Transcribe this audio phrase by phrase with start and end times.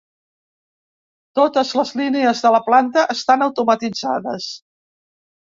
[1.39, 4.53] Totes les línies de la planta estan automatitzades.